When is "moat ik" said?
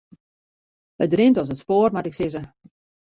1.93-2.17